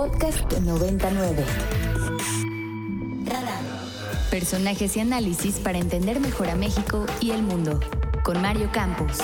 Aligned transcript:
Podcast 0.00 0.50
99. 0.60 1.44
Personajes 4.30 4.96
y 4.96 5.00
análisis 5.00 5.58
para 5.58 5.76
entender 5.76 6.20
mejor 6.20 6.48
a 6.48 6.56
México 6.56 7.04
y 7.20 7.32
el 7.32 7.42
mundo. 7.42 7.78
Con 8.24 8.40
Mario 8.40 8.70
Campos. 8.72 9.18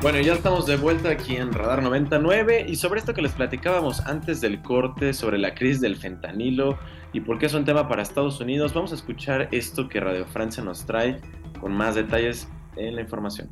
Bueno, 0.00 0.18
ya 0.18 0.32
estamos 0.32 0.66
de 0.66 0.76
vuelta 0.76 1.10
aquí 1.10 1.36
en 1.36 1.52
Radar 1.52 1.84
99 1.84 2.66
y 2.68 2.74
sobre 2.74 2.98
esto 2.98 3.14
que 3.14 3.22
les 3.22 3.30
platicábamos 3.30 4.00
antes 4.00 4.40
del 4.40 4.60
corte 4.60 5.14
sobre 5.14 5.38
la 5.38 5.54
crisis 5.54 5.80
del 5.80 5.94
fentanilo 5.94 6.80
y 7.12 7.20
por 7.20 7.38
qué 7.38 7.46
es 7.46 7.54
un 7.54 7.64
tema 7.64 7.86
para 7.88 8.02
Estados 8.02 8.40
Unidos, 8.40 8.74
vamos 8.74 8.90
a 8.90 8.96
escuchar 8.96 9.48
esto 9.52 9.88
que 9.88 10.00
Radio 10.00 10.26
Francia 10.26 10.64
nos 10.64 10.84
trae 10.84 11.20
con 11.60 11.72
más 11.72 11.94
detalles 11.94 12.48
en 12.74 12.96
la 12.96 13.02
información. 13.02 13.50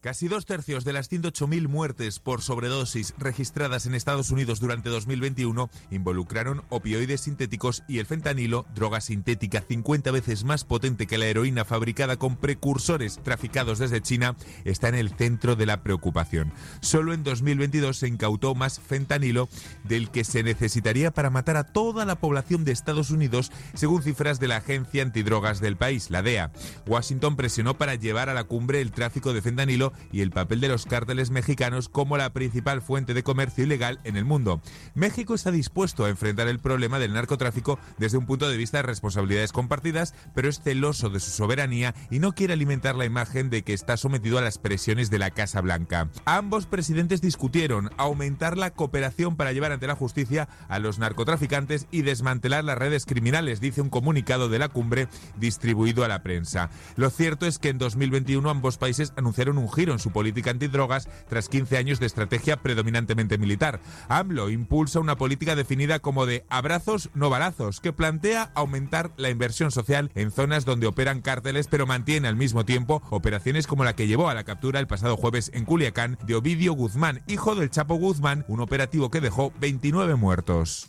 Casi 0.00 0.28
dos 0.28 0.46
tercios 0.46 0.84
de 0.84 0.92
las 0.92 1.10
108.000 1.10 1.66
muertes 1.66 2.20
por 2.20 2.40
sobredosis 2.40 3.14
registradas 3.18 3.84
en 3.84 3.96
Estados 3.96 4.30
Unidos 4.30 4.60
durante 4.60 4.90
2021 4.90 5.68
involucraron 5.90 6.62
opioides 6.68 7.22
sintéticos 7.22 7.82
y 7.88 7.98
el 7.98 8.06
fentanilo, 8.06 8.64
droga 8.76 9.00
sintética 9.00 9.60
50 9.60 10.12
veces 10.12 10.44
más 10.44 10.62
potente 10.62 11.08
que 11.08 11.18
la 11.18 11.26
heroína 11.26 11.64
fabricada 11.64 12.16
con 12.16 12.36
precursores 12.36 13.18
traficados 13.24 13.80
desde 13.80 14.00
China, 14.00 14.36
está 14.64 14.88
en 14.88 14.94
el 14.94 15.10
centro 15.10 15.56
de 15.56 15.66
la 15.66 15.82
preocupación. 15.82 16.52
Solo 16.80 17.12
en 17.12 17.24
2022 17.24 17.96
se 17.96 18.06
incautó 18.06 18.54
más 18.54 18.78
fentanilo 18.78 19.48
del 19.82 20.10
que 20.10 20.22
se 20.22 20.44
necesitaría 20.44 21.10
para 21.10 21.30
matar 21.30 21.56
a 21.56 21.64
toda 21.64 22.04
la 22.04 22.20
población 22.20 22.64
de 22.64 22.70
Estados 22.70 23.10
Unidos, 23.10 23.50
según 23.74 24.04
cifras 24.04 24.38
de 24.38 24.46
la 24.46 24.58
Agencia 24.58 25.02
Antidrogas 25.02 25.60
del 25.60 25.76
país, 25.76 26.08
la 26.12 26.22
DEA. 26.22 26.52
Washington 26.86 27.34
presionó 27.34 27.76
para 27.76 27.96
llevar 27.96 28.28
a 28.28 28.34
la 28.34 28.44
cumbre 28.44 28.80
el 28.80 28.92
tráfico 28.92 29.32
de 29.32 29.42
fentanilo 29.42 29.87
y 30.12 30.20
el 30.20 30.30
papel 30.30 30.60
de 30.60 30.68
los 30.68 30.86
cárteles 30.86 31.30
mexicanos 31.30 31.88
como 31.88 32.16
la 32.16 32.32
principal 32.32 32.82
fuente 32.82 33.14
de 33.14 33.22
comercio 33.22 33.64
ilegal 33.64 34.00
en 34.04 34.16
el 34.16 34.24
mundo. 34.24 34.60
México 34.94 35.34
está 35.34 35.50
dispuesto 35.50 36.04
a 36.04 36.08
enfrentar 36.08 36.48
el 36.48 36.58
problema 36.58 36.98
del 36.98 37.12
narcotráfico 37.12 37.78
desde 37.98 38.18
un 38.18 38.26
punto 38.26 38.48
de 38.48 38.56
vista 38.56 38.78
de 38.78 38.82
responsabilidades 38.82 39.52
compartidas, 39.52 40.14
pero 40.34 40.48
es 40.48 40.60
celoso 40.60 41.10
de 41.10 41.20
su 41.20 41.30
soberanía 41.30 41.94
y 42.10 42.18
no 42.18 42.32
quiere 42.32 42.54
alimentar 42.54 42.94
la 42.94 43.04
imagen 43.04 43.50
de 43.50 43.62
que 43.62 43.72
está 43.72 43.96
sometido 43.96 44.38
a 44.38 44.42
las 44.42 44.58
presiones 44.58 45.10
de 45.10 45.18
la 45.18 45.30
Casa 45.30 45.60
Blanca. 45.60 46.08
Ambos 46.24 46.66
presidentes 46.66 47.20
discutieron 47.20 47.90
aumentar 47.96 48.56
la 48.56 48.70
cooperación 48.70 49.36
para 49.36 49.52
llevar 49.52 49.72
ante 49.72 49.86
la 49.86 49.96
justicia 49.96 50.48
a 50.68 50.78
los 50.78 50.98
narcotraficantes 50.98 51.86
y 51.90 52.02
desmantelar 52.02 52.64
las 52.64 52.78
redes 52.78 53.06
criminales, 53.06 53.60
dice 53.60 53.80
un 53.80 53.90
comunicado 53.90 54.48
de 54.48 54.58
la 54.58 54.68
cumbre 54.68 55.08
distribuido 55.36 56.04
a 56.04 56.08
la 56.08 56.22
prensa. 56.22 56.70
Lo 56.96 57.10
cierto 57.10 57.46
es 57.46 57.58
que 57.58 57.68
en 57.68 57.78
2021 57.78 58.48
ambos 58.48 58.78
países 58.78 59.12
anunciaron 59.16 59.58
un 59.58 59.68
giro 59.78 59.92
en 59.92 60.00
su 60.00 60.10
política 60.10 60.50
antidrogas 60.50 61.08
tras 61.28 61.48
15 61.48 61.76
años 61.76 62.00
de 62.00 62.06
estrategia 62.06 62.56
predominantemente 62.56 63.38
militar. 63.38 63.78
AMLO 64.08 64.50
impulsa 64.50 64.98
una 64.98 65.16
política 65.16 65.54
definida 65.54 66.00
como 66.00 66.26
de 66.26 66.44
abrazos 66.48 67.10
no 67.14 67.30
balazos, 67.30 67.78
que 67.78 67.92
plantea 67.92 68.50
aumentar 68.56 69.12
la 69.16 69.30
inversión 69.30 69.70
social 69.70 70.10
en 70.16 70.32
zonas 70.32 70.64
donde 70.64 70.88
operan 70.88 71.20
cárteles, 71.20 71.68
pero 71.68 71.86
mantiene 71.86 72.26
al 72.26 72.34
mismo 72.34 72.64
tiempo 72.64 73.02
operaciones 73.10 73.68
como 73.68 73.84
la 73.84 73.94
que 73.94 74.08
llevó 74.08 74.28
a 74.28 74.34
la 74.34 74.42
captura 74.42 74.80
el 74.80 74.88
pasado 74.88 75.16
jueves 75.16 75.52
en 75.54 75.64
Culiacán 75.64 76.18
de 76.26 76.34
Ovidio 76.34 76.72
Guzmán, 76.72 77.22
hijo 77.28 77.54
del 77.54 77.70
Chapo 77.70 77.94
Guzmán, 77.94 78.44
un 78.48 78.58
operativo 78.58 79.10
que 79.10 79.20
dejó 79.20 79.52
29 79.60 80.16
muertos. 80.16 80.88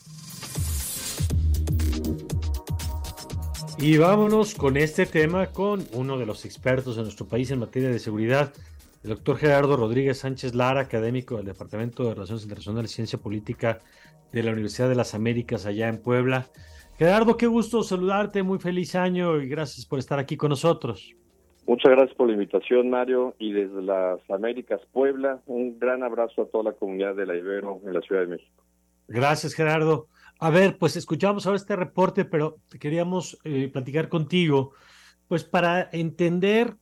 Y 3.81 3.95
vámonos 3.95 4.55
con 4.55 4.75
este 4.75 5.05
tema 5.05 5.47
con 5.47 5.87
uno 5.93 6.17
de 6.17 6.25
los 6.25 6.43
expertos 6.43 6.97
en 6.97 7.03
nuestro 7.03 7.27
país 7.27 7.49
en 7.51 7.59
materia 7.59 7.89
de 7.89 7.99
seguridad, 7.99 8.51
el 9.03 9.11
doctor 9.11 9.37
Gerardo 9.37 9.77
Rodríguez 9.77 10.19
Sánchez 10.19 10.55
Lara, 10.55 10.81
académico 10.81 11.37
del 11.37 11.45
Departamento 11.45 12.03
de 12.03 12.15
Relaciones 12.15 12.43
Internacionales 12.43 12.91
y 12.91 12.95
Ciencia 12.95 13.19
Política 13.19 13.79
de 14.31 14.43
la 14.43 14.51
Universidad 14.51 14.89
de 14.89 14.95
las 14.95 15.15
Américas 15.15 15.65
allá 15.65 15.87
en 15.87 16.01
Puebla. 16.01 16.47
Gerardo, 16.97 17.37
qué 17.37 17.47
gusto 17.47 17.81
saludarte, 17.81 18.43
muy 18.43 18.59
feliz 18.59 18.95
año 18.95 19.37
y 19.37 19.47
gracias 19.47 19.85
por 19.85 19.99
estar 19.99 20.19
aquí 20.19 20.35
con 20.35 20.49
nosotros. 20.49 21.15
Muchas 21.65 21.91
gracias 21.91 22.17
por 22.17 22.27
la 22.27 22.33
invitación, 22.33 22.89
Mario, 22.89 23.35
y 23.37 23.53
desde 23.53 23.81
las 23.81 24.19
Américas 24.29 24.81
Puebla, 24.91 25.39
un 25.45 25.79
gran 25.79 26.03
abrazo 26.03 26.41
a 26.41 26.45
toda 26.47 26.65
la 26.65 26.73
comunidad 26.73 27.15
de 27.15 27.25
la 27.25 27.35
Ibero 27.35 27.79
en 27.85 27.93
la 27.93 28.01
Ciudad 28.01 28.21
de 28.21 28.27
México. 28.27 28.63
Gracias, 29.07 29.53
Gerardo. 29.53 30.07
A 30.39 30.49
ver, 30.49 30.77
pues 30.77 30.97
escuchamos 30.97 31.45
ahora 31.45 31.57
este 31.57 31.75
reporte, 31.75 32.25
pero 32.25 32.57
queríamos 32.79 33.39
eh, 33.43 33.69
platicar 33.71 34.09
contigo, 34.09 34.73
pues 35.27 35.43
para 35.43 35.89
entender 35.91 36.75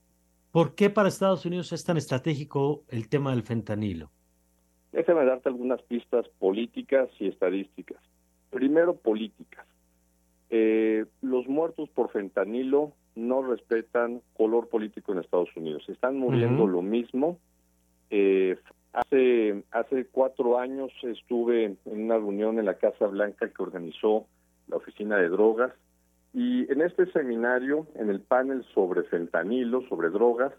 ¿Por 0.58 0.74
qué 0.74 0.90
para 0.90 1.08
Estados 1.08 1.46
Unidos 1.46 1.72
es 1.72 1.86
tan 1.86 1.98
estratégico 1.98 2.84
el 2.90 3.10
tema 3.10 3.30
del 3.30 3.44
fentanilo? 3.44 4.10
Déjame 4.92 5.24
darte 5.24 5.50
algunas 5.50 5.80
pistas 5.84 6.28
políticas 6.40 7.10
y 7.20 7.28
estadísticas. 7.28 8.00
Primero, 8.50 8.96
políticas. 8.96 9.68
Eh, 10.50 11.06
los 11.22 11.48
muertos 11.48 11.90
por 11.90 12.10
fentanilo 12.10 12.94
no 13.14 13.44
respetan 13.44 14.24
color 14.36 14.68
político 14.68 15.12
en 15.12 15.20
Estados 15.20 15.56
Unidos. 15.56 15.88
Están 15.90 16.18
muriendo 16.18 16.66
lo 16.66 16.82
mismo. 16.82 17.38
Eh, 18.10 18.58
hace, 18.94 19.64
hace 19.70 20.08
cuatro 20.08 20.58
años 20.58 20.92
estuve 21.04 21.66
en 21.66 21.78
una 21.86 22.16
reunión 22.16 22.58
en 22.58 22.66
la 22.66 22.80
Casa 22.80 23.06
Blanca 23.06 23.48
que 23.48 23.62
organizó 23.62 24.26
la 24.68 24.78
Oficina 24.78 25.18
de 25.18 25.30
Drogas 25.30 25.74
y 26.38 26.72
en 26.72 26.82
este 26.82 27.12
seminario, 27.14 27.88
en 27.96 28.12
el 28.12 28.22
panel 28.22 28.64
sobre 28.76 29.02
fentanilo, 29.02 29.82
sobre 29.90 30.12
drogas, 30.12 30.54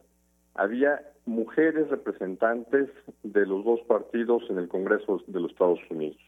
había 0.54 1.00
mujeres 1.24 1.88
representantes 1.88 2.88
de 3.22 3.46
los 3.46 3.64
dos 3.64 3.78
partidos 3.82 4.42
en 4.50 4.58
el 4.58 4.66
Congreso 4.66 5.22
de 5.28 5.38
los 5.38 5.52
Estados 5.52 5.78
Unidos. 5.88 6.18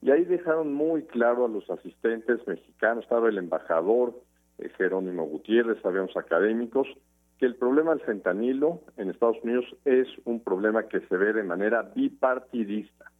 Y 0.00 0.10
ahí 0.10 0.24
dejaron 0.24 0.72
muy 0.72 1.02
claro 1.02 1.44
a 1.44 1.48
los 1.48 1.68
asistentes 1.68 2.40
mexicanos, 2.46 3.04
estaba 3.04 3.28
el 3.28 3.36
embajador 3.36 4.14
eh, 4.56 4.70
Jerónimo 4.78 5.26
Gutiérrez, 5.26 5.84
habíamos 5.84 6.16
académicos, 6.16 6.88
que 7.38 7.44
el 7.44 7.56
problema 7.56 7.90
del 7.90 8.00
fentanilo 8.00 8.80
en 8.96 9.10
Estados 9.10 9.36
Unidos 9.42 9.66
es 9.84 10.08
un 10.24 10.40
problema 10.40 10.88
que 10.88 11.00
se 11.00 11.16
ve 11.18 11.34
de 11.34 11.42
manera 11.42 11.82
bipartidista. 11.94 13.12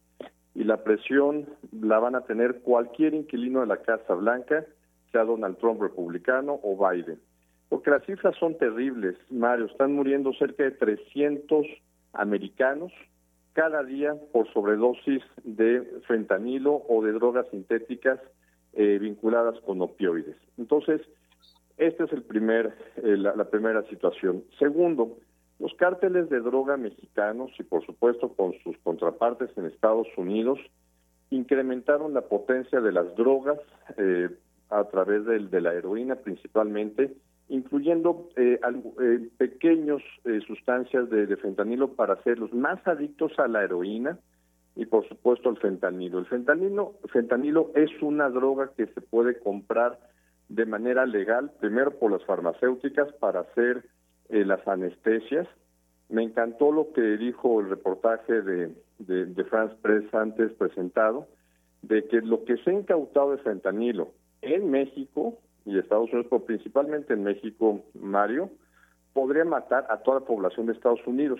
Y 0.55 0.63
la 0.63 0.83
presión 0.83 1.47
la 1.79 1.99
van 1.99 2.15
a 2.15 2.21
tener 2.21 2.61
cualquier 2.61 3.13
inquilino 3.13 3.59
de 3.59 3.67
la 3.67 3.77
Casa 3.77 4.15
Blanca 4.15 4.65
sea 5.11 5.23
Donald 5.23 5.57
Trump 5.57 5.81
republicano 5.81 6.59
o 6.63 6.77
Biden. 6.77 7.19
Porque 7.69 7.91
las 7.91 8.03
cifras 8.05 8.35
son 8.37 8.57
terribles, 8.57 9.15
Mario. 9.29 9.65
Están 9.65 9.93
muriendo 9.93 10.33
cerca 10.33 10.63
de 10.63 10.71
300 10.71 11.65
americanos 12.13 12.91
cada 13.53 13.83
día 13.83 14.15
por 14.31 14.51
sobredosis 14.53 15.21
de 15.43 15.83
fentanilo 16.07 16.83
o 16.87 17.03
de 17.03 17.11
drogas 17.11 17.47
sintéticas 17.51 18.19
eh, 18.73 18.97
vinculadas 18.99 19.59
con 19.61 19.81
opioides. 19.81 20.37
Entonces, 20.57 21.01
esta 21.77 22.03
es 22.03 22.11
el 22.11 22.23
primer, 22.23 22.73
eh, 22.97 23.17
la, 23.17 23.49
primera 23.49 23.83
situación. 23.89 24.43
Segundo, 24.57 25.17
los 25.59 25.73
cárteles 25.75 26.29
de 26.29 26.39
droga 26.39 26.77
mexicanos 26.77 27.51
y 27.59 27.63
por 27.63 27.85
supuesto 27.85 28.33
con 28.33 28.53
sus 28.63 28.77
contrapartes 28.79 29.49
en 29.57 29.65
Estados 29.65 30.07
Unidos 30.17 30.59
incrementaron 31.29 32.13
la 32.13 32.21
potencia 32.21 32.81
de 32.81 32.91
las 32.91 33.15
drogas 33.15 33.59
eh, 33.97 34.29
a 34.69 34.83
través 34.85 35.25
de, 35.25 35.61
la 35.61 35.73
heroína 35.73 36.15
principalmente, 36.15 37.15
incluyendo 37.49 38.29
eh, 38.35 38.59
eh, 39.01 39.29
pequeños 39.37 40.01
eh, 40.25 40.39
sustancias 40.45 41.09
de, 41.09 41.35
fentanilo 41.37 41.93
para 41.93 42.13
hacerlos 42.13 42.53
más 42.53 42.85
adictos 42.87 43.31
a 43.39 43.47
la 43.47 43.63
heroína 43.63 44.19
y 44.75 44.85
por 44.85 45.07
supuesto 45.07 45.49
al 45.49 45.57
fentanilo. 45.57 46.19
El 46.19 46.27
fentanilo, 46.27 46.95
fentanilo 47.11 47.71
es 47.75 47.89
una 48.01 48.29
droga 48.29 48.71
que 48.77 48.85
se 48.87 49.01
puede 49.01 49.39
comprar 49.39 49.99
de 50.47 50.65
manera 50.65 51.05
legal, 51.05 51.51
primero 51.59 51.91
por 51.91 52.11
las 52.11 52.23
farmacéuticas 52.25 53.11
para 53.13 53.41
hacer 53.41 53.83
las 54.29 54.65
anestesias. 54.67 55.47
Me 56.07 56.23
encantó 56.23 56.71
lo 56.71 56.93
que 56.93 57.01
dijo 57.17 57.59
el 57.59 57.69
reportaje 57.69 58.41
de, 58.41 58.75
de, 58.99 59.25
de 59.25 59.43
France 59.45 59.75
Press 59.81 60.11
antes 60.13 60.51
presentado, 60.53 61.27
de 61.81 62.07
que 62.07 62.21
lo 62.21 62.45
que 62.45 62.57
se 62.57 62.69
ha 62.69 62.73
incautado 62.73 63.31
de 63.31 63.39
fentanilo 63.39 64.11
en 64.41 64.71
México 64.71 65.37
y 65.65 65.77
Estados 65.77 66.09
Unidos, 66.11 66.27
pero 66.29 66.45
principalmente 66.45 67.13
en 67.13 67.23
México, 67.23 67.81
Mario, 67.93 68.49
podría 69.13 69.45
matar 69.45 69.85
a 69.89 69.97
toda 69.97 70.21
la 70.21 70.25
población 70.25 70.65
de 70.65 70.73
Estados 70.73 71.05
Unidos. 71.05 71.39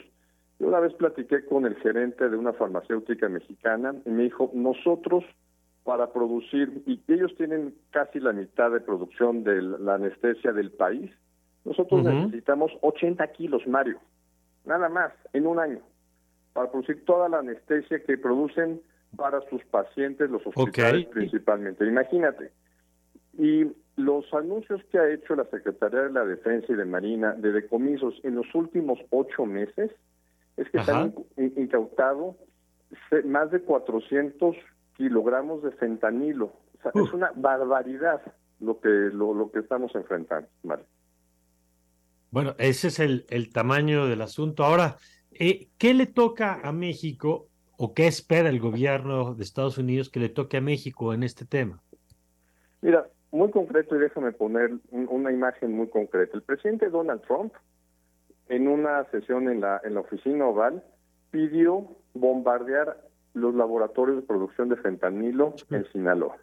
Yo 0.60 0.68
una 0.68 0.80
vez 0.80 0.94
platiqué 0.94 1.46
con 1.46 1.66
el 1.66 1.75
gerente 1.78 2.30
de 2.30 2.36
una 2.36 2.54
farmacéutica 2.54 3.30
mexicana 3.30 3.96
y 4.06 4.10
me 4.10 4.24
dijo, 4.24 4.51
nosotros 4.54 5.24
para 5.84 6.12
producir, 6.12 6.84
y 6.86 7.01
ellos 7.07 7.34
tienen 7.38 7.74
casi 7.92 8.19
la 8.19 8.34
mitad 8.34 8.69
de 8.72 8.81
producción 8.81 9.44
de 9.44 9.62
la 9.62 9.96
anestesia 9.96 10.51
del 10.51 10.72
país, 10.72 11.10
nosotros 11.66 12.04
necesitamos 12.04 12.72
80 12.81 13.25
kilos, 13.31 13.66
Mario, 13.68 14.00
nada 14.66 14.90
más, 14.90 15.12
en 15.34 15.48
un 15.48 15.60
año, 15.60 15.80
para 16.54 16.69
producir 16.69 17.06
toda 17.06 17.30
la 17.30 17.40
anestesia 17.40 18.04
que 18.04 18.18
producen 18.18 18.81
para 19.16 19.42
sus 19.50 19.63
pacientes, 19.66 20.30
los 20.30 20.46
hospitales 20.46 21.07
principalmente. 21.07 21.86
Imagínate, 21.86 22.51
y 23.39 23.65
los 23.95 24.31
anuncios 24.33 24.81
que 24.91 25.00
ha 25.00 25.09
hecho 25.09 25.36
la 25.36 25.45
Secretaría 25.45 26.01
de 26.01 26.12
la 26.12 26.25
Defensa 26.25 26.68
y 26.69 26.75
de 26.75 26.86
Marina 26.86 27.33
de 27.33 27.53
decomisos 27.53 28.13
en 28.24 28.36
los 28.36 28.53
últimos 28.53 29.00
ocho 29.09 29.45
meses 29.45 29.91
es 30.57 30.69
que 30.69 30.80
han 30.80 31.15
incautado 31.38 32.36
más 33.24 33.50
de 33.51 33.62
400 33.62 34.56
kilogramos 34.97 35.63
de 35.63 35.71
fentanilo. 35.71 36.47
O 36.47 36.81
sea, 36.81 36.91
es 37.01 37.13
una 37.13 37.31
barbaridad 37.33 38.21
lo 38.59 38.81
que 38.81 38.89
lo, 38.89 39.33
lo 39.33 39.51
que 39.51 39.59
estamos 39.59 39.95
enfrentando, 39.95 40.50
Bueno, 42.31 42.56
ese 42.57 42.89
es 42.89 43.00
el, 43.00 43.25
el 43.30 43.53
tamaño 43.53 44.07
del 44.07 44.21
asunto. 44.21 44.65
Ahora, 44.65 44.97
eh, 45.31 45.69
¿qué 45.77 45.94
le 45.94 46.07
toca 46.07 46.59
a 46.62 46.74
México 46.74 47.47
o 47.77 47.94
qué 47.94 48.07
espera 48.07 48.50
el 48.50 48.59
gobierno 48.59 49.33
de 49.33 49.44
Estados 49.44 49.77
Unidos 49.77 50.09
que 50.09 50.19
le 50.19 50.27
toque 50.27 50.57
a 50.57 50.62
México 50.62 51.13
en 51.13 51.24
este 51.24 51.45
tema? 51.45 51.81
Mira, 52.81 53.07
muy 53.31 53.51
concreto 53.51 53.95
y 53.95 53.99
déjame 53.99 54.31
poner 54.31 54.71
una 54.91 55.31
imagen 55.31 55.73
muy 55.73 55.87
concreta. 55.87 56.35
El 56.35 56.43
presidente 56.43 56.89
Donald 56.89 57.21
Trump, 57.21 57.53
en 58.47 58.67
una 58.67 59.03
sesión 59.11 59.49
en 59.49 59.61
la, 59.61 59.79
en 59.83 59.93
la 59.93 59.99
oficina 60.01 60.45
oval, 60.45 60.83
pidió 61.31 61.87
bombardear 62.13 62.97
los 63.33 63.53
laboratorios 63.53 64.17
de 64.17 64.23
producción 64.23 64.69
de 64.69 64.77
fentanilo 64.77 65.53
en 65.69 65.85
Sinaloa. 65.91 66.37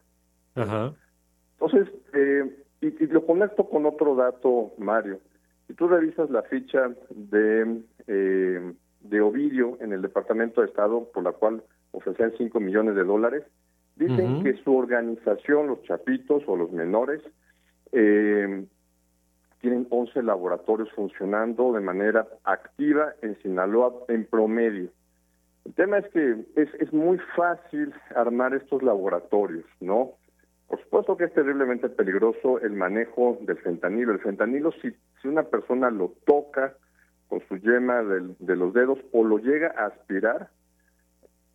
Entonces, 0.54 1.92
eh, 2.14 2.64
y, 2.80 3.06
lo 3.06 3.26
conecto 3.26 3.68
con 3.68 3.86
otro 3.86 4.14
dato, 4.14 4.72
Mario. 4.78 5.20
Si 5.66 5.74
tú 5.74 5.88
revisas 5.88 6.30
la 6.30 6.42
ficha 6.42 6.90
de, 7.10 7.82
eh, 8.06 8.72
de 9.00 9.20
Ovidio 9.20 9.76
en 9.80 9.92
el 9.92 10.02
Departamento 10.02 10.60
de 10.60 10.68
Estado, 10.68 11.10
por 11.12 11.24
la 11.24 11.32
cual 11.32 11.62
ofrecían 11.90 12.32
5 12.38 12.60
millones 12.60 12.94
de 12.94 13.04
dólares, 13.04 13.44
Dicen 13.96 14.44
que 14.44 14.54
su 14.62 14.76
organización, 14.76 15.68
los 15.68 15.82
chapitos 15.84 16.42
o 16.46 16.56
los 16.56 16.70
menores, 16.70 17.22
eh, 17.92 18.66
tienen 19.60 19.86
11 19.88 20.22
laboratorios 20.22 20.90
funcionando 20.92 21.72
de 21.72 21.80
manera 21.80 22.26
activa 22.44 23.14
en 23.22 23.40
Sinaloa 23.40 24.04
en 24.08 24.26
promedio. 24.26 24.90
El 25.64 25.74
tema 25.74 25.98
es 25.98 26.08
que 26.08 26.44
es, 26.56 26.68
es 26.74 26.92
muy 26.92 27.18
fácil 27.34 27.92
armar 28.14 28.54
estos 28.54 28.82
laboratorios, 28.82 29.64
¿no? 29.80 30.12
Por 30.68 30.80
supuesto 30.82 31.16
que 31.16 31.24
es 31.24 31.32
terriblemente 31.32 31.88
peligroso 31.88 32.60
el 32.60 32.72
manejo 32.72 33.38
del 33.40 33.56
fentanilo. 33.58 34.12
El 34.12 34.20
fentanilo, 34.20 34.72
si, 34.82 34.92
si 35.22 35.28
una 35.28 35.44
persona 35.44 35.90
lo 35.90 36.12
toca 36.26 36.74
con 37.28 37.40
su 37.48 37.56
yema 37.56 38.02
de 38.02 38.56
los 38.56 38.74
dedos 38.74 38.98
o 39.12 39.24
lo 39.24 39.38
llega 39.38 39.74
a 39.76 39.86
aspirar, 39.86 40.50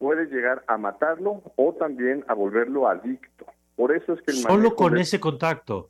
puede 0.02 0.26
llegar 0.26 0.64
a 0.66 0.80
matarlo 0.80 1.44
o 1.56 1.74
también 1.74 2.26
a 2.28 2.34
volverlo 2.34 2.88
adicto. 2.88 3.46
Por 3.76 3.96
eso 3.96 4.14
es 4.14 4.22
que 4.24 4.32
el 4.32 4.38
solo 4.38 4.76
con 4.76 4.98
ese 4.98 5.20
contacto. 5.20 5.90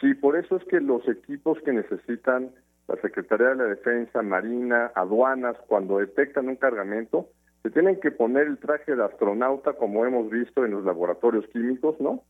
Sí, 0.00 0.14
por 0.14 0.36
eso 0.36 0.56
es 0.56 0.64
que 0.64 0.80
los 0.80 1.06
equipos 1.06 1.58
que 1.62 1.72
necesitan 1.72 2.50
la 2.88 2.96
Secretaría 2.96 3.48
de 3.48 3.56
la 3.56 3.64
Defensa, 3.64 4.22
Marina, 4.22 4.90
aduanas, 4.94 5.54
cuando 5.66 5.98
detectan 5.98 6.48
un 6.48 6.56
cargamento, 6.56 7.28
se 7.62 7.70
tienen 7.70 8.00
que 8.00 8.10
poner 8.10 8.46
el 8.46 8.56
traje 8.56 8.96
de 8.96 9.04
astronauta, 9.04 9.74
como 9.74 10.06
hemos 10.06 10.30
visto 10.30 10.64
en 10.64 10.72
los 10.72 10.84
laboratorios 10.84 11.46
químicos, 11.48 12.00
¿no? 12.00 12.24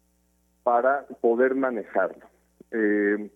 Para 0.65 1.07
poder 1.21 1.55
manejarlo. 1.55 2.27
Eh, 2.73 3.31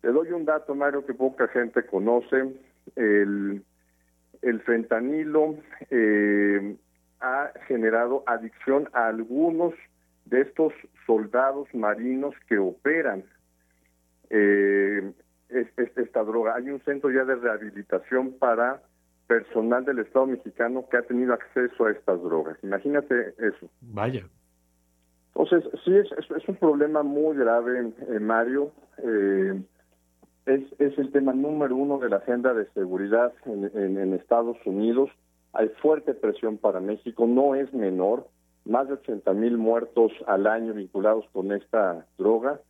te 0.00 0.08
doy 0.08 0.32
un 0.32 0.44
dato, 0.44 0.74
Mario, 0.74 1.06
que 1.06 1.14
poca 1.14 1.46
gente 1.48 1.86
conoce. 1.86 2.52
El, 2.96 3.62
el 4.42 4.60
fentanilo 4.62 5.54
eh, 5.90 6.76
ha 7.20 7.52
generado 7.66 8.22
adicción 8.26 8.88
a 8.92 9.08
algunos 9.08 9.74
de 10.26 10.42
estos 10.42 10.72
soldados 11.06 11.72
marinos 11.74 12.34
que 12.48 12.58
operan 12.58 13.24
eh, 14.30 15.12
esta 15.48 16.22
droga. 16.22 16.54
Hay 16.56 16.68
un 16.70 16.80
centro 16.80 17.10
ya 17.10 17.24
de 17.24 17.36
rehabilitación 17.36 18.34
para 18.38 18.82
personal 19.26 19.84
del 19.84 20.00
Estado 20.00 20.26
mexicano 20.26 20.86
que 20.90 20.96
ha 20.96 21.02
tenido 21.02 21.34
acceso 21.34 21.86
a 21.86 21.92
estas 21.92 22.22
drogas. 22.22 22.58
Imagínate 22.62 23.34
eso. 23.38 23.68
Vaya. 23.80 24.24
Entonces, 25.34 25.70
sí, 25.84 25.94
es, 25.94 26.08
es, 26.30 26.48
un 26.48 26.56
problema 26.56 27.02
muy 27.02 27.36
grave, 27.36 27.92
eh, 28.08 28.18
Mario. 28.18 28.72
Eh, 28.98 29.62
es, 30.46 30.62
es 30.78 30.98
el 30.98 31.12
tema 31.12 31.32
número 31.32 31.76
uno 31.76 31.98
de 31.98 32.08
la 32.08 32.16
agenda 32.16 32.54
de 32.54 32.66
seguridad 32.72 33.32
en, 33.44 33.98
en 33.98 34.14
Estados 34.14 34.56
Unidos 34.64 35.10
hay 35.52 35.68
fuerte 35.80 36.14
presión 36.14 36.58
para 36.58 36.80
México, 36.80 37.26
no 37.26 37.54
es 37.54 37.72
menor, 37.72 38.28
más 38.64 38.86
de 38.88 38.94
80 38.94 39.32
mil 39.32 39.56
muertos 39.56 40.12
al 40.26 40.46
año 40.46 40.74
vinculados 40.74 41.24
con 41.32 41.52
esta 41.52 42.06
droga, 42.18 42.60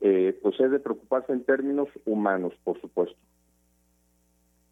eh, 0.00 0.38
pues 0.42 0.58
es 0.60 0.70
de 0.70 0.78
preocuparse 0.78 1.32
en 1.32 1.44
términos 1.44 1.88
humanos, 2.06 2.54
por 2.62 2.80
supuesto. 2.80 3.16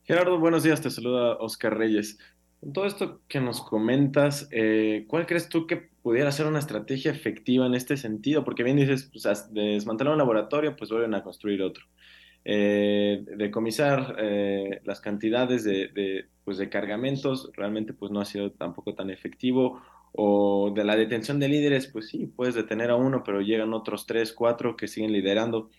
Gerardo, 0.05 0.39
buenos 0.39 0.63
días, 0.63 0.81
te 0.81 0.91
saluda 0.91 1.37
Oscar 1.39 1.77
Reyes. 1.77 2.19
Con 2.61 2.73
todo 2.73 2.87
esto 2.87 3.21
que 3.27 3.41
nos 3.41 3.61
comentas, 3.61 4.49
eh, 4.53 5.05
¿cuál 5.09 5.27
crees 5.27 5.49
tú 5.49 5.67
que 5.67 5.89
pudiera 6.03 6.31
ser 6.31 6.47
una 6.47 6.61
estrategia 6.61 7.11
efectiva 7.11 7.67
en 7.67 7.75
este 7.75 7.97
sentido? 7.97 8.45
Porque 8.45 8.63
bien 8.63 8.77
dices, 8.77 9.11
pues, 9.13 9.53
desmantelar 9.53 10.13
un 10.13 10.19
laboratorio, 10.19 10.77
pues 10.77 10.91
vuelven 10.91 11.15
a 11.15 11.25
construir 11.25 11.61
otro. 11.63 11.85
Eh, 12.49 13.25
decomisar 13.37 14.15
eh, 14.21 14.81
las 14.85 15.01
cantidades 15.01 15.65
de, 15.65 16.27
pues 16.45 16.59
de 16.59 16.69
cargamentos 16.69 17.51
realmente 17.55 17.93
pues 17.93 18.13
no 18.13 18.21
ha 18.21 18.25
sido 18.25 18.53
tampoco 18.53 18.95
tan 18.95 19.11
efectivo. 19.11 19.83
O 20.13 20.71
de 20.73 20.85
la 20.85 20.95
detención 20.95 21.41
de 21.41 21.49
líderes 21.49 21.89
pues 21.89 22.09
sí 22.09 22.29
puedes 22.29 22.55
detener 22.55 22.91
a 22.91 22.95
uno 22.95 23.25
pero 23.25 23.41
llegan 23.41 23.75
otros 23.75 24.07
tres 24.07 24.33
cuatro 24.33 24.77
que 24.77 24.87
siguen 24.87 25.13
liderando. 25.13 25.71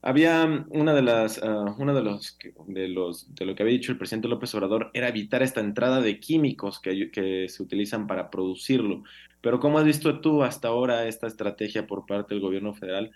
Había 0.00 0.66
una 0.70 0.94
de 0.94 1.02
las 1.02 1.36
uh, 1.42 1.84
de 1.84 2.02
los 2.02 2.38
de 2.68 2.88
los 2.88 3.34
de 3.34 3.44
lo 3.44 3.54
que 3.54 3.62
había 3.62 3.74
dicho 3.74 3.92
el 3.92 3.98
presidente 3.98 4.28
López 4.28 4.54
Obrador 4.54 4.90
era 4.94 5.08
evitar 5.08 5.42
esta 5.42 5.60
entrada 5.60 6.00
de 6.00 6.20
químicos 6.20 6.80
que, 6.80 7.10
que 7.10 7.50
se 7.50 7.62
utilizan 7.62 8.06
para 8.06 8.30
producirlo. 8.30 9.02
Pero 9.42 9.60
cómo 9.60 9.78
has 9.78 9.84
visto 9.84 10.20
tú 10.20 10.42
hasta 10.42 10.68
ahora 10.68 11.06
esta 11.06 11.26
estrategia 11.26 11.86
por 11.86 12.06
parte 12.06 12.32
del 12.34 12.42
gobierno 12.42 12.72
federal 12.72 13.10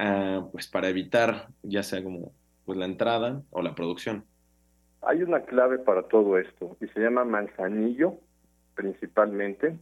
uh, 0.00 0.50
pues 0.50 0.66
para 0.66 0.88
evitar 0.88 1.48
ya 1.62 1.84
sea 1.84 2.02
como 2.02 2.32
pues 2.68 2.76
la 2.76 2.84
entrada 2.84 3.40
o 3.50 3.62
la 3.62 3.74
producción. 3.74 4.24
Hay 5.00 5.22
una 5.22 5.40
clave 5.40 5.78
para 5.78 6.02
todo 6.02 6.36
esto 6.36 6.76
y 6.82 6.86
se 6.88 7.00
llama 7.00 7.24
Manzanillo 7.24 8.16
principalmente 8.74 9.78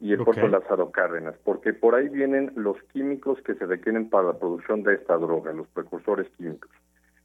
y 0.00 0.14
el 0.14 0.24
puerto 0.24 0.48
Lázaro 0.48 0.90
Cárdenas, 0.92 1.34
porque 1.44 1.74
por 1.74 1.94
ahí 1.94 2.08
vienen 2.08 2.50
los 2.56 2.82
químicos 2.84 3.38
que 3.42 3.54
se 3.56 3.66
requieren 3.66 4.08
para 4.08 4.28
la 4.28 4.38
producción 4.38 4.82
de 4.82 4.94
esta 4.94 5.18
droga, 5.18 5.52
los 5.52 5.68
precursores 5.68 6.26
químicos, 6.38 6.70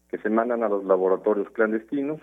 que 0.09 0.17
se 0.17 0.29
mandan 0.29 0.61
a 0.63 0.67
los 0.67 0.83
laboratorios 0.83 1.49
clandestinos 1.51 2.19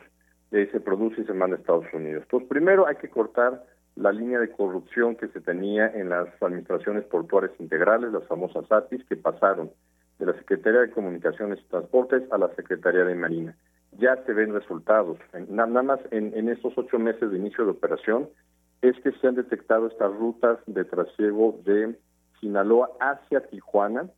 y 0.52 0.56
ahí 0.58 0.66
se 0.66 0.80
produce 0.80 1.22
y 1.22 1.24
se 1.24 1.32
manda 1.32 1.56
a 1.56 1.60
Estados 1.60 1.86
Unidos. 1.94 2.24
Entonces, 2.24 2.50
primero 2.50 2.86
hay 2.86 2.96
que 2.96 3.08
cortar 3.08 3.64
la 3.96 4.12
línea 4.12 4.38
de 4.40 4.50
corrupción 4.50 5.16
que 5.16 5.28
se 5.28 5.40
tenía 5.40 5.86
en 5.86 6.10
las 6.10 6.28
administraciones 6.42 7.04
portuarias 7.04 7.58
integrales, 7.58 8.12
las 8.12 8.26
famosas 8.26 8.70
ATIS, 8.70 9.02
que 9.06 9.16
pasaron 9.16 9.70
de 10.24 10.32
la 10.32 10.38
Secretaría 10.38 10.80
de 10.80 10.90
Comunicaciones 10.90 11.58
y 11.60 11.68
Transportes 11.68 12.22
a 12.32 12.38
la 12.38 12.48
Secretaría 12.54 13.04
de 13.04 13.14
Marina. 13.14 13.56
Ya 13.98 14.16
se 14.24 14.32
ven 14.32 14.52
resultados. 14.52 15.18
Nada 15.48 15.82
más 15.82 16.00
en, 16.10 16.36
en 16.36 16.48
estos 16.48 16.72
ocho 16.76 16.98
meses 16.98 17.30
de 17.30 17.38
inicio 17.38 17.64
de 17.64 17.72
operación 17.72 18.28
es 18.82 18.98
que 19.00 19.12
se 19.12 19.28
han 19.28 19.34
detectado 19.34 19.86
estas 19.86 20.12
rutas 20.14 20.58
de 20.66 20.84
trasiego 20.84 21.60
de 21.64 21.96
Sinaloa 22.40 22.90
hacia 23.00 23.40
Tijuana 23.46 24.10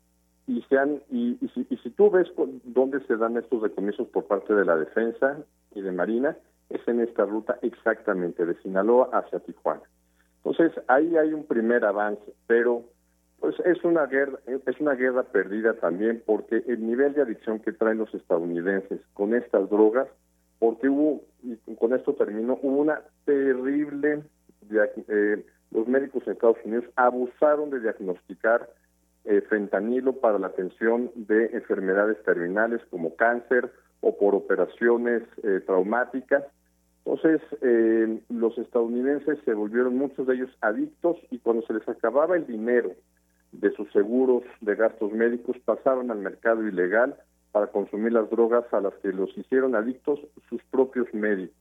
y 0.46 0.62
se 0.62 0.78
han 0.78 1.02
y, 1.10 1.36
si, 1.54 1.66
y 1.68 1.76
si 1.78 1.90
tú 1.90 2.10
ves 2.10 2.28
dónde 2.64 3.00
se 3.06 3.16
dan 3.16 3.36
estos 3.36 3.62
decomisos 3.62 4.08
por 4.08 4.26
parte 4.26 4.54
de 4.54 4.64
la 4.64 4.76
defensa 4.76 5.38
y 5.74 5.82
de 5.82 5.92
Marina 5.92 6.36
es 6.70 6.80
en 6.88 7.00
esta 7.00 7.24
ruta 7.24 7.58
exactamente 7.62 8.44
de 8.44 8.54
Sinaloa 8.62 9.10
hacia 9.12 9.40
Tijuana. 9.40 9.82
Entonces 10.44 10.72
ahí 10.88 11.16
hay 11.16 11.32
un 11.32 11.44
primer 11.44 11.84
avance, 11.84 12.32
pero 12.46 12.84
pues 13.40 13.54
es 13.60 13.84
una 13.84 14.06
guerra, 14.06 14.38
es 14.46 14.80
una 14.80 14.94
guerra 14.94 15.24
perdida 15.24 15.74
también 15.74 16.22
porque 16.24 16.64
el 16.66 16.86
nivel 16.86 17.12
de 17.14 17.22
adicción 17.22 17.60
que 17.60 17.72
traen 17.72 17.98
los 17.98 18.12
estadounidenses 18.14 19.00
con 19.12 19.34
estas 19.34 19.68
drogas, 19.68 20.08
porque 20.58 20.88
hubo, 20.88 21.22
y 21.42 21.56
con 21.76 21.92
esto 21.92 22.14
termino, 22.14 22.58
hubo 22.62 22.80
una 22.80 23.02
terrible, 23.24 24.22
eh, 24.70 25.46
los 25.70 25.86
médicos 25.86 26.22
en 26.26 26.32
Estados 26.32 26.56
Unidos 26.64 26.86
abusaron 26.96 27.70
de 27.70 27.80
diagnosticar 27.80 28.70
eh, 29.24 29.42
fentanilo 29.42 30.14
para 30.14 30.38
la 30.38 30.46
atención 30.46 31.10
de 31.14 31.46
enfermedades 31.46 32.22
terminales 32.22 32.80
como 32.90 33.16
cáncer 33.16 33.70
o 34.00 34.16
por 34.16 34.34
operaciones 34.34 35.22
eh, 35.42 35.60
traumáticas. 35.66 36.44
Entonces, 37.04 37.40
los 38.28 38.58
estadounidenses 38.58 39.38
se 39.44 39.54
volvieron 39.54 39.96
muchos 39.96 40.26
de 40.26 40.34
ellos 40.34 40.50
adictos 40.60 41.16
y 41.30 41.38
cuando 41.38 41.64
se 41.64 41.74
les 41.74 41.88
acababa 41.88 42.34
el 42.34 42.48
dinero 42.48 42.96
de 43.60 43.72
sus 43.72 43.90
seguros 43.92 44.42
de 44.60 44.74
gastos 44.74 45.12
médicos 45.12 45.56
pasaron 45.64 46.10
al 46.10 46.18
mercado 46.18 46.66
ilegal 46.66 47.16
para 47.52 47.68
consumir 47.68 48.12
las 48.12 48.28
drogas 48.30 48.64
a 48.72 48.80
las 48.80 48.94
que 49.02 49.08
los 49.08 49.36
hicieron 49.36 49.74
adictos 49.74 50.20
sus 50.48 50.62
propios 50.64 51.06
médicos. 51.14 51.56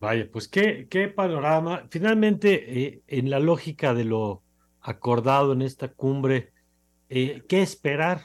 Vaya, 0.00 0.28
pues 0.30 0.46
qué, 0.46 0.86
qué 0.88 1.08
panorama. 1.08 1.84
Finalmente, 1.90 2.82
eh, 2.82 3.02
en 3.08 3.30
la 3.30 3.40
lógica 3.40 3.94
de 3.94 4.04
lo 4.04 4.42
acordado 4.80 5.52
en 5.52 5.62
esta 5.62 5.88
cumbre, 5.88 6.52
Eh, 7.10 7.42
¿Qué 7.48 7.62
esperar? 7.62 8.18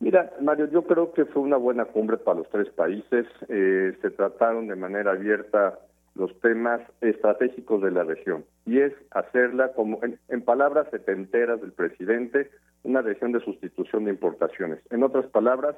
Mira, 0.00 0.32
Mario, 0.40 0.70
yo 0.70 0.82
creo 0.82 1.12
que 1.12 1.26
fue 1.26 1.42
una 1.42 1.58
buena 1.58 1.84
cumbre 1.84 2.16
para 2.16 2.38
los 2.38 2.48
tres 2.48 2.70
países. 2.70 3.26
Eh, 3.48 3.96
se 4.00 4.10
trataron 4.10 4.66
de 4.66 4.76
manera 4.76 5.10
abierta 5.12 5.78
los 6.18 6.38
temas 6.40 6.80
estratégicos 7.00 7.80
de 7.80 7.92
la 7.92 8.04
región 8.04 8.44
y 8.66 8.80
es 8.80 8.92
hacerla 9.12 9.72
como 9.72 10.00
en, 10.02 10.42
palabras 10.42 10.88
setenteras 10.90 11.60
del 11.60 11.72
presidente 11.72 12.50
una 12.82 13.02
región 13.02 13.32
de 13.32 13.40
sustitución 13.40 14.04
de 14.04 14.10
importaciones. 14.10 14.80
En 14.90 15.02
otras 15.02 15.26
palabras, 15.26 15.76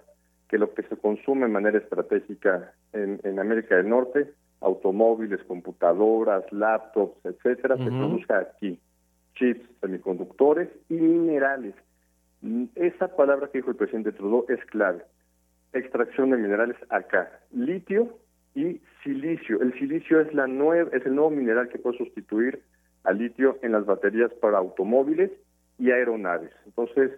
que 0.49 0.59
lo 0.59 0.75
que 0.75 0.83
se 0.85 0.97
consume 0.97 1.43
de 1.43 1.53
manera 1.53 1.79
estratégica 1.79 2.73
en, 2.93 3.21
en 3.23 3.39
América 3.39 3.77
del 3.77 3.89
Norte, 3.89 4.33
automóviles, 4.61 5.43
computadoras, 5.45 6.45
laptops, 6.53 7.25
etcétera, 7.25 7.77
se 7.77 7.85
produzca 7.85 8.39
aquí, 8.39 8.79
chips, 9.35 9.69
semiconductores 9.81 10.69
y 10.89 10.95
minerales. 10.95 11.75
Esa 12.75 13.15
palabra 13.17 13.49
que 13.49 13.59
dijo 13.59 13.71
el 13.71 13.77
presidente 13.77 14.13
Trudeau 14.13 14.47
es 14.49 14.65
clave. 14.67 15.03
Extracción 15.73 16.31
de 16.31 16.39
minerales 16.39 16.77
acá. 16.89 17.31
Litio 17.53 18.19
y 18.55 18.81
silicio. 19.05 19.61
El 19.61 19.73
silicio 19.79 20.21
es 20.21 20.33
la 20.35 20.47
nueva, 20.47 20.91
es 20.93 21.05
el 21.07 21.15
nuevo 21.15 21.31
mineral 21.31 21.69
que 21.69 21.79
puede 21.79 21.99
sustituir 21.99 22.63
al 23.05 23.19
litio 23.19 23.59
en 23.63 23.73
las 23.73 23.87
baterías 23.87 24.33
para 24.35 24.59
automóviles 24.59 25.31
y 25.79 25.91
aeronaves. 25.91 26.53
Entonces, 26.67 27.13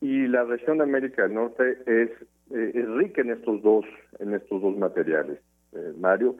y 0.00 0.26
la 0.26 0.44
región 0.44 0.78
de 0.78 0.84
América 0.84 1.22
del 1.22 1.34
Norte 1.34 1.78
es, 1.86 2.10
eh, 2.50 2.72
es 2.74 2.88
rica 2.90 3.22
en 3.22 3.30
estos 3.30 3.62
dos, 3.62 3.84
en 4.18 4.34
estos 4.34 4.62
dos 4.62 4.76
materiales, 4.76 5.40
eh, 5.72 5.92
Mario. 5.98 6.36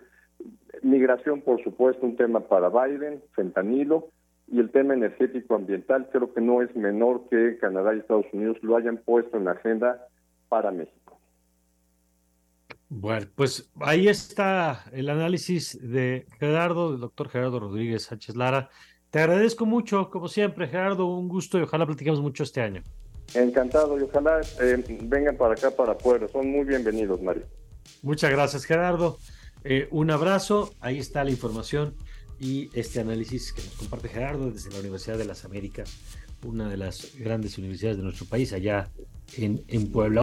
Migración, 0.82 1.40
por 1.40 1.62
supuesto, 1.62 2.06
un 2.06 2.16
tema 2.16 2.40
para 2.40 2.68
Biden, 2.68 3.20
fentanilo, 3.34 4.08
y 4.50 4.60
el 4.60 4.70
tema 4.70 4.94
energético 4.94 5.56
ambiental 5.56 6.08
creo 6.10 6.32
que 6.32 6.40
no 6.40 6.62
es 6.62 6.74
menor 6.74 7.28
que 7.28 7.58
Canadá 7.58 7.94
y 7.94 7.98
Estados 7.98 8.26
Unidos 8.32 8.56
lo 8.62 8.76
hayan 8.76 8.96
puesto 8.96 9.36
en 9.36 9.44
la 9.44 9.52
agenda 9.52 10.06
para 10.48 10.70
México. 10.70 11.07
Bueno, 12.90 13.26
pues 13.34 13.70
ahí 13.80 14.08
está 14.08 14.84
el 14.92 15.10
análisis 15.10 15.78
de 15.80 16.26
Gerardo, 16.38 16.92
del 16.92 17.00
doctor 17.00 17.28
Gerardo 17.28 17.60
Rodríguez 17.60 18.04
Sánchez 18.04 18.34
Lara. 18.34 18.70
Te 19.10 19.20
agradezco 19.20 19.66
mucho, 19.66 20.10
como 20.10 20.28
siempre, 20.28 20.68
Gerardo, 20.68 21.06
un 21.06 21.28
gusto 21.28 21.58
y 21.58 21.62
ojalá 21.62 21.86
platiquemos 21.86 22.20
mucho 22.20 22.42
este 22.42 22.62
año. 22.62 22.82
Encantado 23.34 23.98
y 23.98 24.02
ojalá 24.02 24.40
eh, 24.60 24.82
vengan 25.02 25.36
para 25.36 25.52
acá, 25.52 25.70
para 25.70 25.96
Puebla. 25.98 26.28
Son 26.28 26.50
muy 26.50 26.64
bienvenidos, 26.64 27.20
Mario. 27.20 27.44
Muchas 28.02 28.30
gracias, 28.30 28.64
Gerardo. 28.64 29.18
Eh, 29.64 29.88
un 29.90 30.10
abrazo, 30.10 30.72
ahí 30.80 30.98
está 30.98 31.24
la 31.24 31.30
información 31.30 31.94
y 32.40 32.70
este 32.72 33.00
análisis 33.00 33.52
que 33.52 33.62
nos 33.62 33.74
comparte 33.74 34.08
Gerardo 34.08 34.50
desde 34.50 34.70
la 34.70 34.80
Universidad 34.80 35.18
de 35.18 35.26
las 35.26 35.44
Américas, 35.44 35.98
una 36.42 36.68
de 36.68 36.78
las 36.78 37.14
grandes 37.18 37.58
universidades 37.58 37.98
de 37.98 38.02
nuestro 38.02 38.24
país, 38.26 38.52
allá 38.54 38.90
en, 39.36 39.62
en 39.68 39.90
Puebla. 39.90 40.22